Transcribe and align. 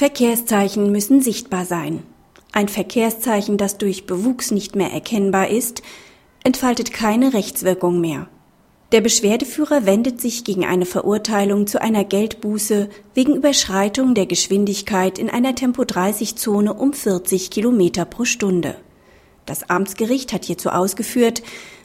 Verkehrszeichen 0.00 0.90
müssen 0.90 1.20
sichtbar 1.20 1.66
sein. 1.66 2.02
Ein 2.52 2.68
Verkehrszeichen, 2.68 3.58
das 3.58 3.76
durch 3.76 4.06
Bewuchs 4.06 4.50
nicht 4.50 4.74
mehr 4.74 4.90
erkennbar 4.90 5.50
ist, 5.50 5.82
entfaltet 6.42 6.90
keine 6.90 7.34
Rechtswirkung 7.34 8.00
mehr. 8.00 8.26
Der 8.92 9.02
Beschwerdeführer 9.02 9.84
wendet 9.84 10.18
sich 10.18 10.42
gegen 10.44 10.64
eine 10.64 10.86
Verurteilung 10.86 11.66
zu 11.66 11.82
einer 11.82 12.04
Geldbuße 12.04 12.88
wegen 13.12 13.36
Überschreitung 13.36 14.14
der 14.14 14.24
Geschwindigkeit 14.24 15.18
in 15.18 15.28
einer 15.28 15.54
Tempo-30-Zone 15.54 16.72
um 16.72 16.94
40 16.94 17.50
Kilometer 17.50 18.06
pro 18.06 18.24
Stunde. 18.24 18.76
Das 19.44 19.68
Amtsgericht 19.68 20.32
hat 20.32 20.46
hierzu 20.46 20.70
ausgeführt, 20.70 21.42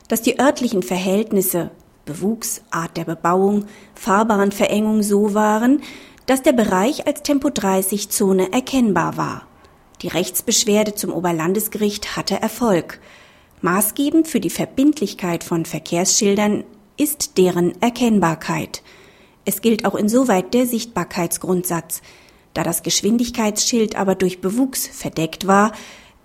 dass 0.07 0.21
die 0.21 0.39
örtlichen 0.39 0.83
Verhältnisse 0.83 1.69
Bewuchs, 2.05 2.61
Art 2.71 2.95
der 2.95 3.03
Bebauung, 3.03 3.65
Fahrbahnverengung 3.95 5.03
so 5.03 5.33
waren, 5.33 5.81
dass 6.25 6.41
der 6.41 6.53
Bereich 6.53 7.07
als 7.07 7.23
Tempo-30-Zone 7.23 8.51
erkennbar 8.51 9.17
war. 9.17 9.47
Die 10.01 10.07
Rechtsbeschwerde 10.07 10.95
zum 10.95 11.13
Oberlandesgericht 11.13 12.15
hatte 12.17 12.41
Erfolg. 12.41 12.99
Maßgebend 13.61 14.27
für 14.27 14.39
die 14.39 14.49
Verbindlichkeit 14.49 15.43
von 15.43 15.65
Verkehrsschildern 15.65 16.63
ist 16.97 17.37
deren 17.37 17.81
Erkennbarkeit. 17.81 18.83
Es 19.45 19.61
gilt 19.61 19.85
auch 19.85 19.95
insoweit 19.95 20.53
der 20.53 20.65
Sichtbarkeitsgrundsatz. 20.65 22.01
Da 22.53 22.63
das 22.63 22.83
Geschwindigkeitsschild 22.83 23.95
aber 23.95 24.15
durch 24.15 24.41
Bewuchs 24.41 24.87
verdeckt 24.87 25.45
war, 25.47 25.71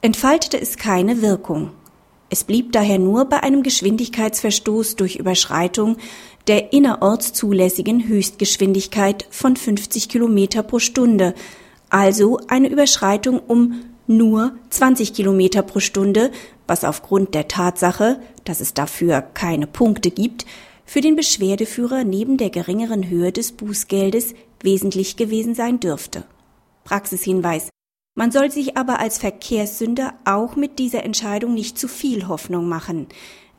entfaltete 0.00 0.60
es 0.60 0.76
keine 0.76 1.22
Wirkung. 1.22 1.72
Es 2.32 2.44
blieb 2.44 2.70
daher 2.70 3.00
nur 3.00 3.24
bei 3.24 3.42
einem 3.42 3.64
Geschwindigkeitsverstoß 3.64 4.94
durch 4.94 5.16
Überschreitung 5.16 5.96
der 6.46 6.72
innerorts 6.72 7.32
zulässigen 7.32 8.06
Höchstgeschwindigkeit 8.06 9.26
von 9.30 9.56
50 9.56 10.08
Kilometer 10.08 10.62
pro 10.62 10.78
Stunde, 10.78 11.34
also 11.90 12.38
eine 12.46 12.68
Überschreitung 12.68 13.40
um 13.40 13.82
nur 14.06 14.52
20 14.70 15.12
Kilometer 15.12 15.62
pro 15.62 15.80
Stunde, 15.80 16.30
was 16.68 16.84
aufgrund 16.84 17.34
der 17.34 17.48
Tatsache, 17.48 18.20
dass 18.44 18.60
es 18.60 18.74
dafür 18.74 19.22
keine 19.22 19.66
Punkte 19.66 20.12
gibt, 20.12 20.46
für 20.84 21.00
den 21.00 21.16
Beschwerdeführer 21.16 22.04
neben 22.04 22.36
der 22.36 22.50
geringeren 22.50 23.08
Höhe 23.08 23.32
des 23.32 23.52
Bußgeldes 23.52 24.34
wesentlich 24.62 25.16
gewesen 25.16 25.54
sein 25.54 25.80
dürfte. 25.80 26.24
Praxishinweis. 26.84 27.68
Man 28.14 28.32
soll 28.32 28.50
sich 28.50 28.76
aber 28.76 28.98
als 28.98 29.18
Verkehrssünder 29.18 30.14
auch 30.24 30.56
mit 30.56 30.78
dieser 30.78 31.04
Entscheidung 31.04 31.54
nicht 31.54 31.78
zu 31.78 31.88
viel 31.88 32.26
Hoffnung 32.26 32.68
machen. 32.68 33.06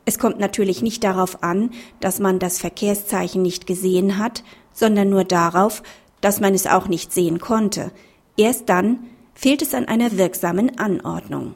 Es 0.04 0.18
kommt 0.18 0.38
natürlich 0.38 0.82
nicht 0.82 1.04
darauf 1.04 1.42
an, 1.42 1.70
dass 2.00 2.18
man 2.18 2.38
das 2.38 2.58
Verkehrszeichen 2.58 3.40
nicht 3.40 3.66
gesehen 3.66 4.18
hat, 4.18 4.44
sondern 4.72 5.10
nur 5.10 5.24
darauf, 5.24 5.82
dass 6.20 6.40
man 6.40 6.54
es 6.54 6.66
auch 6.66 6.88
nicht 6.88 7.12
sehen 7.12 7.38
konnte. 7.38 7.92
Erst 8.36 8.68
dann 8.68 8.98
fehlt 9.34 9.62
es 9.62 9.74
an 9.74 9.86
einer 9.86 10.16
wirksamen 10.16 10.78
Anordnung. 10.78 11.54